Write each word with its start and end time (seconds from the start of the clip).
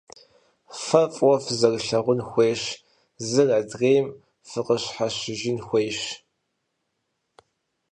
Фэ 0.83 1.01
фӀыуэ 1.13 1.37
фызэрылъагъун 1.43 2.21
хуейщ, 2.29 2.63
зыр 3.29 3.49
адрейм 3.59 4.05
фыкъыщхьэщыжын 4.49 5.57
хуейщ. 5.65 5.99